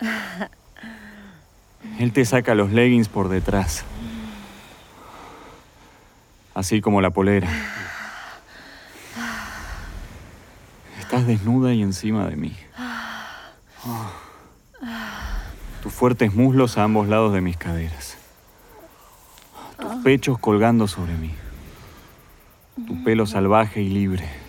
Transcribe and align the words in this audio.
Él 1.98 2.12
te 2.12 2.24
saca 2.24 2.54
los 2.54 2.72
leggings 2.72 3.08
por 3.08 3.28
detrás. 3.28 3.84
Así 6.54 6.80
como 6.80 7.00
la 7.00 7.10
polera. 7.10 7.48
Estás 11.00 11.26
desnuda 11.26 11.74
y 11.74 11.82
encima 11.82 12.26
de 12.26 12.36
mí. 12.36 12.56
Tus 15.82 15.92
fuertes 15.92 16.34
muslos 16.34 16.78
a 16.78 16.84
ambos 16.84 17.08
lados 17.08 17.32
de 17.34 17.40
mis 17.40 17.56
caderas. 17.56 18.16
Tus 19.78 19.94
pechos 20.02 20.38
colgando 20.38 20.88
sobre 20.88 21.14
mí. 21.14 21.34
Tu 22.86 23.04
pelo 23.04 23.26
salvaje 23.26 23.82
y 23.82 23.90
libre. 23.90 24.43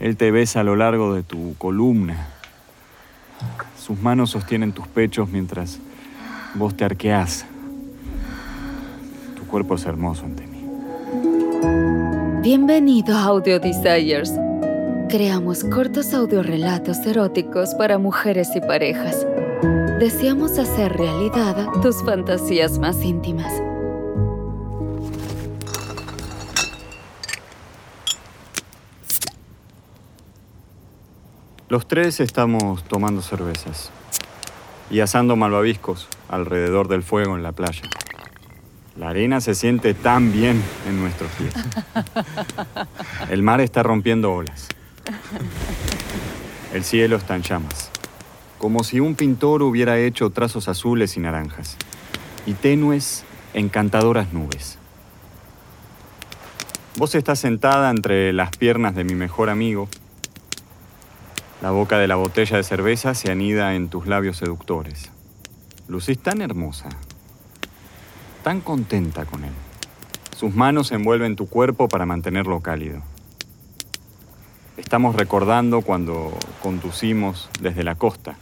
Él 0.00 0.16
te 0.16 0.30
besa 0.30 0.60
a 0.60 0.64
lo 0.64 0.76
largo 0.76 1.14
de 1.14 1.22
tu 1.22 1.54
columna. 1.58 2.28
Sus 3.76 4.00
manos 4.00 4.30
sostienen 4.30 4.72
tus 4.72 4.86
pechos 4.86 5.28
mientras 5.28 5.78
vos 6.54 6.76
te 6.76 6.84
arqueás. 6.84 7.46
Tu 9.36 9.44
cuerpo 9.46 9.74
es 9.74 9.84
hermoso 9.84 10.24
ante 10.24 10.46
mí. 10.46 10.64
Bienvenido 12.42 13.16
a 13.16 13.24
Audio 13.24 13.58
Desires. 13.58 14.32
Creamos 15.08 15.64
cortos 15.64 16.14
audiorelatos 16.14 16.98
eróticos 16.98 17.74
para 17.74 17.98
mujeres 17.98 18.50
y 18.54 18.60
parejas. 18.60 19.26
Deseamos 19.98 20.58
hacer 20.58 20.92
realidad 20.92 21.72
tus 21.82 22.04
fantasías 22.04 22.78
más 22.78 23.02
íntimas. 23.02 23.67
Los 31.68 31.86
tres 31.86 32.18
estamos 32.20 32.82
tomando 32.84 33.20
cervezas 33.20 33.90
y 34.90 35.00
asando 35.00 35.36
malvaviscos 35.36 36.08
alrededor 36.30 36.88
del 36.88 37.02
fuego 37.02 37.36
en 37.36 37.42
la 37.42 37.52
playa. 37.52 37.82
La 38.96 39.10
arena 39.10 39.42
se 39.42 39.54
siente 39.54 39.92
tan 39.92 40.32
bien 40.32 40.62
en 40.88 40.98
nuestros 40.98 41.30
pies. 41.32 41.52
El 43.30 43.42
mar 43.42 43.60
está 43.60 43.82
rompiendo 43.82 44.32
olas. 44.32 44.68
El 46.72 46.84
cielo 46.84 47.16
está 47.16 47.36
en 47.36 47.42
llamas. 47.42 47.90
Como 48.56 48.82
si 48.82 48.98
un 49.00 49.14
pintor 49.14 49.62
hubiera 49.62 49.98
hecho 49.98 50.30
trazos 50.30 50.68
azules 50.68 51.18
y 51.18 51.20
naranjas. 51.20 51.76
Y 52.46 52.54
tenues, 52.54 53.24
encantadoras 53.52 54.32
nubes. 54.32 54.78
Vos 56.96 57.14
estás 57.14 57.40
sentada 57.40 57.90
entre 57.90 58.32
las 58.32 58.56
piernas 58.56 58.94
de 58.94 59.04
mi 59.04 59.14
mejor 59.14 59.50
amigo. 59.50 59.86
La 61.60 61.72
boca 61.72 61.98
de 61.98 62.06
la 62.06 62.14
botella 62.14 62.56
de 62.56 62.62
cerveza 62.62 63.14
se 63.14 63.32
anida 63.32 63.74
en 63.74 63.88
tus 63.88 64.06
labios 64.06 64.36
seductores. 64.36 65.10
Lucís 65.88 66.16
tan 66.16 66.40
hermosa, 66.40 66.88
tan 68.44 68.60
contenta 68.60 69.24
con 69.24 69.42
él. 69.42 69.50
Sus 70.36 70.54
manos 70.54 70.92
envuelven 70.92 71.34
tu 71.34 71.48
cuerpo 71.48 71.88
para 71.88 72.06
mantenerlo 72.06 72.60
cálido. 72.60 73.02
Estamos 74.76 75.16
recordando 75.16 75.80
cuando 75.80 76.32
conducimos 76.62 77.50
desde 77.60 77.82
la 77.82 77.96
costa, 77.96 78.36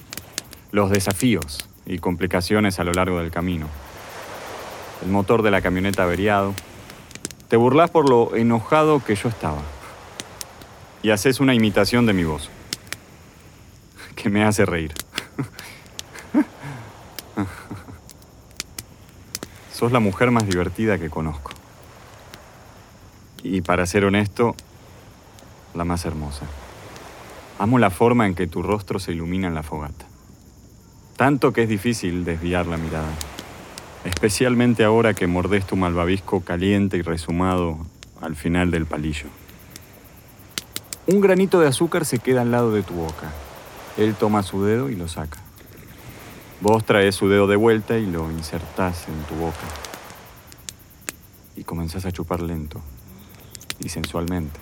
los 0.71 0.91
desafíos 0.91 1.71
y 1.87 1.99
complicaciones 2.01 2.79
a 2.81 2.85
lo 2.85 2.93
largo 2.93 3.19
del 3.21 3.31
camino. 3.31 3.67
El 5.03 5.11
motor 5.11 5.41
de 5.41 5.51
la 5.51 5.63
camioneta 5.63 6.03
averiado. 6.03 6.53
Te 7.49 7.57
burlas 7.57 7.91
por 7.91 8.11
lo 8.11 8.37
enojado 8.37 9.03
que 9.03 9.15
yo 9.15 9.31
estaba. 9.31 9.63
Y 11.03 11.11
haces 11.11 11.41
una 11.41 11.55
imitación 11.55 12.05
de 12.05 12.13
mi 12.13 12.25
voz, 12.25 12.51
que 14.17 14.29
me 14.31 14.43
hace 14.45 14.67
reír. 14.67 14.93
Sos 19.73 19.93
la 19.93 20.01
mujer 20.01 20.33
más 20.33 20.47
divertida 20.49 20.99
que 20.99 21.11
conozco. 21.11 21.53
Y 23.43 23.61
para 23.61 23.87
ser 23.87 24.05
honesto, 24.05 24.57
la 25.75 25.85
más 25.85 26.05
hermosa. 26.07 26.47
Amo 27.59 27.79
la 27.79 27.91
forma 27.91 28.27
en 28.27 28.35
que 28.35 28.47
tu 28.47 28.63
rostro 28.63 28.99
se 28.99 29.13
ilumina 29.13 29.47
en 29.49 29.55
la 29.55 29.63
fogata. 29.63 30.07
Tanto 31.17 31.53
que 31.53 31.63
es 31.63 31.69
difícil 31.69 32.25
desviar 32.25 32.67
la 32.67 32.79
mirada. 32.79 33.13
Especialmente 34.05 34.83
ahora 34.85 35.15
que 35.15 35.27
mordés 35.27 35.67
tu 35.67 35.77
malvavisco 35.77 36.41
caliente 36.41 36.97
y 36.97 37.03
resumado 37.03 37.79
al 38.21 38.35
final 38.35 38.71
del 38.71 38.87
palillo. 38.87 39.27
Un 41.07 41.21
granito 41.21 41.61
de 41.61 41.69
azúcar 41.69 42.05
se 42.05 42.19
queda 42.19 42.43
al 42.43 42.51
lado 42.51 42.73
de 42.73 42.83
tu 42.83 42.95
boca. 42.95 43.33
Él 43.97 44.15
toma 44.15 44.43
su 44.43 44.63
dedo 44.63 44.91
y 44.91 44.95
lo 44.95 45.09
saca. 45.09 45.41
Vos 46.61 46.85
traes 46.85 47.15
su 47.15 47.29
dedo 47.29 47.47
de 47.47 47.57
vuelta 47.57 47.99
y 47.99 48.07
lo 48.07 48.31
insertás 48.31 49.09
en 49.09 49.23
tu 49.25 49.35
boca. 49.35 49.67
Y 51.57 51.65
comenzás 51.65 52.05
a 52.07 52.13
chupar 52.13 52.41
lento 52.41 52.81
y 53.79 53.89
sensualmente, 53.89 54.59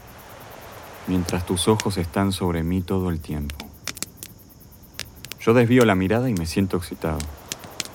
mientras 1.06 1.46
tus 1.46 1.68
ojos 1.68 1.96
están 1.98 2.32
sobre 2.32 2.62
mí 2.62 2.82
todo 2.82 3.10
el 3.10 3.20
tiempo. 3.20 3.56
Yo 5.40 5.54
desvío 5.54 5.84
la 5.84 5.94
mirada 5.94 6.28
y 6.30 6.34
me 6.34 6.46
siento 6.46 6.76
excitado, 6.76 7.18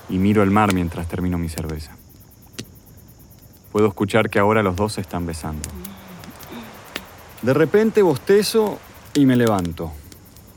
y 0.07 0.17
miro 0.17 0.43
el 0.43 0.51
mar 0.51 0.73
mientras 0.73 1.07
termino 1.07 1.37
mi 1.37 1.49
cerveza. 1.49 1.95
Puedo 3.71 3.87
escuchar 3.87 4.29
que 4.29 4.39
ahora 4.39 4.63
los 4.63 4.75
dos 4.75 4.93
se 4.93 5.01
están 5.01 5.25
besando. 5.25 5.67
De 7.41 7.53
repente 7.53 8.01
bostezo 8.01 8.79
y 9.13 9.25
me 9.25 9.35
levanto. 9.35 9.91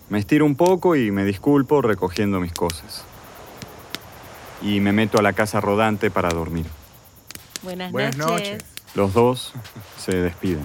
Me 0.08 0.18
estiro 0.18 0.44
un 0.44 0.56
poco 0.56 0.96
y 0.96 1.10
me 1.10 1.24
disculpo 1.24 1.80
recogiendo 1.82 2.40
mis 2.40 2.52
cosas. 2.52 3.04
Y 4.60 4.80
me 4.80 4.92
meto 4.92 5.18
a 5.18 5.22
la 5.22 5.32
casa 5.32 5.60
rodante 5.60 6.10
para 6.10 6.30
dormir. 6.30 6.66
Buenas, 7.62 7.90
Buenas 7.92 8.16
noches. 8.16 8.50
noches. 8.52 8.64
Los 8.94 9.14
dos 9.14 9.52
se 9.98 10.16
despiden. 10.16 10.64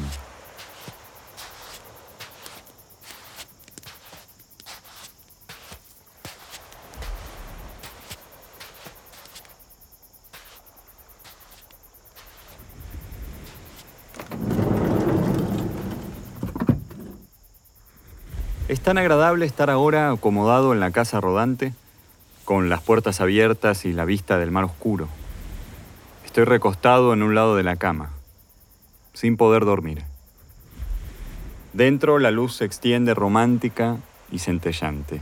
Es 18.67 18.81
tan 18.81 18.97
agradable 18.97 19.45
estar 19.45 19.69
ahora 19.69 20.11
acomodado 20.11 20.73
en 20.73 20.81
la 20.81 20.91
casa 20.91 21.21
rodante, 21.21 21.73
con 22.43 22.67
las 22.67 22.81
puertas 22.81 23.21
abiertas 23.21 23.85
y 23.85 23.93
la 23.93 24.03
vista 24.03 24.37
del 24.37 24.51
mar 24.51 24.65
oscuro. 24.65 25.07
Estoy 26.25 26.43
recostado 26.43 27.13
en 27.13 27.23
un 27.23 27.33
lado 27.33 27.55
de 27.55 27.63
la 27.63 27.77
cama, 27.77 28.09
sin 29.13 29.37
poder 29.37 29.63
dormir. 29.63 30.03
Dentro 31.71 32.19
la 32.19 32.29
luz 32.29 32.57
se 32.57 32.65
extiende 32.65 33.13
romántica 33.13 33.99
y 34.33 34.39
centellante. 34.39 35.21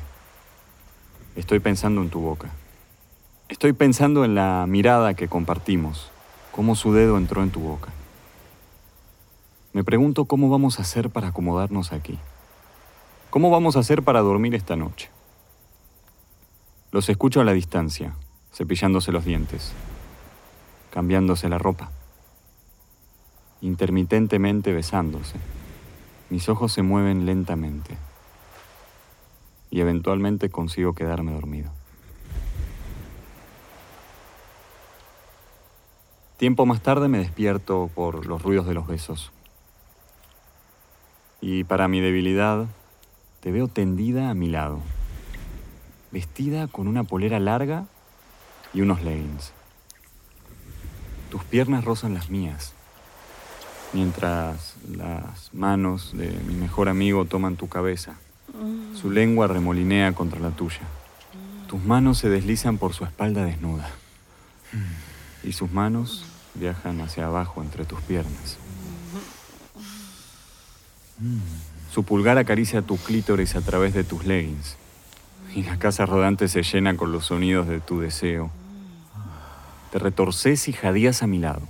Estoy 1.35 1.59
pensando 1.59 2.01
en 2.01 2.09
tu 2.09 2.22
boca. 2.22 2.50
Estoy 3.47 3.73
pensando 3.73 4.25
en 4.25 4.33
la 4.33 4.66
mirada 4.67 5.13
que 5.13 5.27
compartimos, 5.27 6.09
cómo 6.51 6.75
su 6.75 6.94
dedo 6.94 7.16
entró 7.19 7.44
en 7.44 7.51
tu 7.51 7.59
boca. 7.59 7.91
Me 9.72 9.83
pregunto 9.83 10.25
cómo 10.25 10.50
vamos 10.50 10.79
a 10.79 10.81
hacer 10.81 11.12
para 11.12 11.27
acomodarnos 11.27 11.91
aquí. 11.91 12.17
¿Cómo 13.35 13.50
vamos 13.50 13.75
a 13.75 13.79
hacer 13.79 14.01
para 14.01 14.22
dormir 14.22 14.56
esta 14.56 14.78
noche? 14.78 15.09
Los 16.94 17.09
escucho 17.09 17.41
a 17.41 17.44
la 17.44 17.51
distancia, 17.51 18.16
cepillándose 18.53 19.12
los 19.12 19.25
dientes 19.25 19.73
cambiándose 20.90 21.50
la 21.50 21.57
ropa, 21.57 21.91
intermitentemente 23.59 24.72
besándose. 24.72 25.35
Mis 26.29 26.47
ojos 26.47 26.72
se 26.72 26.81
mueven 26.81 27.25
lentamente 27.25 27.97
y 29.69 29.81
eventualmente 29.81 30.50
consigo 30.50 30.94
quedarme 30.94 31.33
dormido. 31.33 31.71
Tiempo 36.38 36.65
más 36.65 36.81
tarde 36.81 37.10
me 37.10 37.18
despierto 37.18 37.89
por 37.94 38.27
los 38.27 38.42
ruidos 38.42 38.65
de 38.65 38.75
los 38.75 38.88
besos. 38.88 39.33
Y 41.42 41.65
para 41.65 41.89
mi 41.89 42.00
debilidad, 42.00 42.68
te 43.45 43.51
veo 43.51 43.68
tendida 43.68 44.31
a 44.31 44.33
mi 44.33 44.47
lado, 44.50 44.81
vestida 46.12 46.68
con 46.68 46.88
una 46.88 47.03
polera 47.03 47.39
larga 47.39 47.86
y 48.74 48.81
unos 48.81 49.03
leggings. 49.03 49.51
Tus 51.30 51.44
piernas 51.44 51.86
rozan 51.86 52.15
las 52.15 52.31
mías, 52.31 52.74
mientras 53.94 54.77
las 54.89 55.53
manos 55.53 56.18
de 56.18 56.31
mi 56.47 56.56
mejor 56.56 56.89
amigo 56.89 57.25
toman 57.25 57.56
tu 57.56 57.69
cabeza. 57.69 58.15
Su 59.00 59.12
lengua 59.12 59.45
remolinea 59.45 60.13
contra 60.13 60.39
la 60.39 60.50
tuya. 60.50 60.81
Tus 61.68 61.83
manos 61.83 62.18
se 62.18 62.30
deslizan 62.30 62.80
por 62.80 62.95
su 62.95 63.06
espalda 63.06 63.45
desnuda. 63.45 63.91
Y 65.44 65.51
sus 65.51 65.71
manos 65.71 66.25
viajan 66.56 67.00
hacia 67.00 67.27
abajo 67.27 67.62
entre 67.62 67.86
tus 67.86 68.01
piernas. 68.01 68.57
Su 71.95 72.03
pulgar 72.03 72.38
acaricia 72.38 72.81
tu 72.81 72.97
clítoris 72.97 73.56
a 73.56 73.62
través 73.62 73.94
de 73.94 74.03
tus 74.03 74.25
leggings 74.25 74.75
y 75.56 75.63
la 75.63 75.80
casa 75.80 76.06
rodante 76.06 76.50
se 76.50 76.62
llena 76.62 76.97
con 76.97 77.13
los 77.13 77.27
sonidos 77.27 77.69
de 77.69 77.80
tu 77.80 78.01
deseo. 78.01 78.51
Te 79.94 80.00
retorces 80.00 80.68
y 80.68 80.74
jadeas 80.74 81.24
a 81.24 81.27
mi 81.27 81.39
lado. 81.39 81.62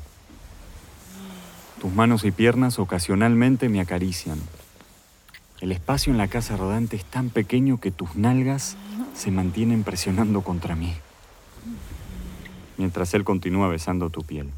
Tus 1.80 1.94
manos 1.94 2.26
y 2.26 2.32
piernas 2.32 2.80
ocasionalmente 2.80 3.70
me 3.70 3.80
acarician. 3.80 4.40
El 5.62 5.72
espacio 5.72 6.12
en 6.12 6.18
la 6.18 6.28
casa 6.28 6.58
rodante 6.58 6.96
es 6.96 7.06
tan 7.06 7.30
pequeño 7.30 7.80
que 7.80 7.92
tus 7.92 8.16
nalgas 8.16 8.78
se 9.14 9.30
mantienen 9.30 9.84
presionando 9.84 10.42
contra 10.42 10.76
mí. 10.76 10.96
Mientras 12.78 13.14
él 13.14 13.24
continúa 13.24 13.68
besando 13.68 14.10
tu 14.10 14.24
piel. 14.24 14.50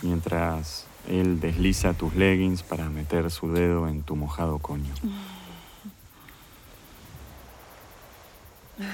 Mientras 0.00 0.86
él 1.08 1.40
desliza 1.40 1.94
tus 1.94 2.14
leggings 2.14 2.62
para 2.62 2.88
meter 2.90 3.30
su 3.30 3.52
dedo 3.52 3.88
en 3.88 4.02
tu 4.02 4.14
mojado 4.14 4.58
coño. 4.58 4.92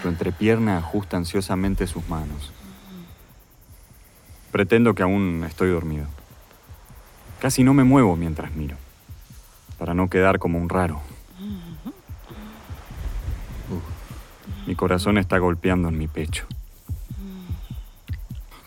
Tu 0.02 0.08
entrepierna 0.08 0.78
ajusta 0.78 1.16
ansiosamente 1.16 1.86
sus 1.86 2.08
manos. 2.08 2.52
Pretendo 4.52 4.94
que 4.94 5.02
aún 5.02 5.44
estoy 5.44 5.70
dormido. 5.70 6.06
Casi 7.40 7.64
no 7.64 7.74
me 7.74 7.84
muevo 7.84 8.16
mientras 8.16 8.54
miro, 8.54 8.76
para 9.78 9.92
no 9.92 10.08
quedar 10.08 10.38
como 10.38 10.58
un 10.58 10.68
raro. 10.68 11.02
Mi 14.66 14.74
corazón 14.76 15.18
está 15.18 15.36
golpeando 15.38 15.88
en 15.88 15.98
mi 15.98 16.06
pecho. 16.08 16.46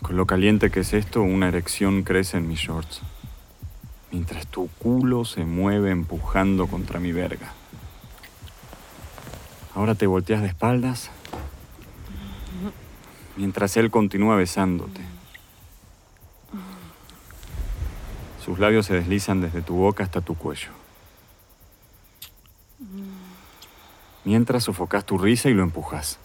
Con 0.02 0.16
lo 0.16 0.28
caliente 0.28 0.70
que 0.70 0.82
es 0.82 0.94
esto, 0.94 1.22
una 1.22 1.48
erección 1.48 2.04
crece 2.04 2.38
en 2.38 2.48
mis 2.48 2.60
shorts, 2.60 3.02
mientras 4.12 4.48
tu 4.48 4.69
culo 4.80 5.25
se 5.25 5.45
mueve 5.45 5.92
empujando 5.92 6.68
contra 6.68 7.00
mi 7.00 7.12
verga. 7.12 7.54
Ahora 9.75 9.95
te 9.95 10.07
volteas 10.07 10.42
de 10.42 10.48
espaldas 10.48 11.12
mientras 13.38 13.77
él 13.77 13.92
continúa 13.92 14.36
besándote. 14.36 15.01
Sus 18.44 18.59
labios 18.59 18.86
se 18.86 18.94
deslizan 18.94 19.42
desde 19.42 19.62
tu 19.62 19.75
boca 19.75 20.04
hasta 20.04 20.21
tu 20.21 20.36
cuello. 20.36 20.69
Mientras 24.25 24.63
sofocas 24.63 25.06
tu 25.06 25.18
risa 25.18 25.50
y 25.50 25.54
lo 25.54 25.63
empujas. 25.63 26.19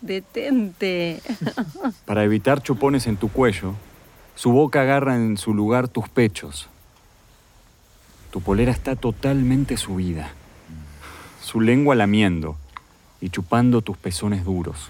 Detente. 0.00 1.20
Para 2.06 2.24
evitar 2.24 2.62
chupones 2.62 3.06
en 3.06 3.16
tu 3.16 3.30
cuello, 3.30 3.74
su 4.40 4.52
boca 4.52 4.80
agarra 4.80 5.16
en 5.16 5.36
su 5.36 5.52
lugar 5.52 5.86
tus 5.86 6.08
pechos. 6.08 6.70
Tu 8.30 8.40
polera 8.40 8.72
está 8.72 8.96
totalmente 8.96 9.76
subida. 9.76 10.30
Su 11.42 11.60
lengua 11.60 11.94
lamiendo 11.94 12.56
y 13.20 13.28
chupando 13.28 13.82
tus 13.82 13.98
pezones 13.98 14.46
duros. 14.46 14.88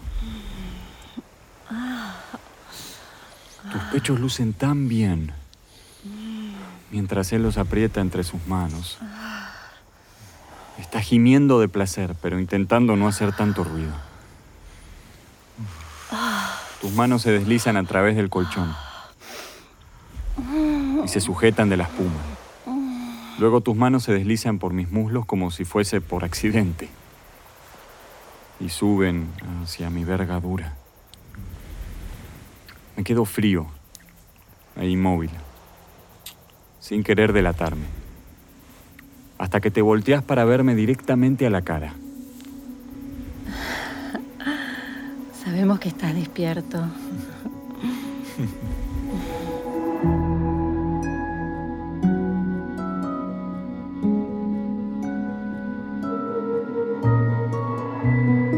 Tus 3.72 3.82
pechos 3.90 4.20
lucen 4.20 4.52
tan 4.52 4.86
bien 4.86 5.32
mientras 6.92 7.32
él 7.32 7.42
los 7.42 7.58
aprieta 7.58 8.00
entre 8.00 8.22
sus 8.22 8.46
manos. 8.46 8.98
Está 10.78 11.00
gimiendo 11.00 11.58
de 11.58 11.66
placer, 11.66 12.14
pero 12.22 12.38
intentando 12.38 12.94
no 12.94 13.08
hacer 13.08 13.32
tanto 13.32 13.64
ruido. 13.64 13.94
Tus 16.80 16.92
manos 16.92 17.22
se 17.22 17.32
deslizan 17.32 17.76
a 17.76 17.82
través 17.82 18.14
del 18.14 18.30
colchón 18.30 18.72
se 21.10 21.20
sujetan 21.20 21.68
de 21.68 21.76
la 21.76 21.84
espuma. 21.84 22.20
Luego 23.40 23.62
tus 23.62 23.74
manos 23.74 24.04
se 24.04 24.12
deslizan 24.12 24.60
por 24.60 24.72
mis 24.72 24.92
muslos 24.92 25.26
como 25.26 25.50
si 25.50 25.64
fuese 25.64 26.00
por 26.00 26.24
accidente. 26.24 26.88
Y 28.60 28.68
suben 28.68 29.26
hacia 29.60 29.90
mi 29.90 30.04
verga 30.04 30.38
dura. 30.38 30.76
Me 32.96 33.02
quedo 33.02 33.24
frío 33.24 33.66
e 34.76 34.88
inmóvil, 34.88 35.30
sin 36.78 37.02
querer 37.02 37.32
delatarme, 37.32 37.86
hasta 39.38 39.60
que 39.60 39.72
te 39.72 39.82
volteas 39.82 40.22
para 40.22 40.44
verme 40.44 40.76
directamente 40.76 41.44
a 41.44 41.50
la 41.50 41.62
cara. 41.62 41.94
Sabemos 45.42 45.80
que 45.80 45.88
estás 45.88 46.14
despierto. 46.14 46.84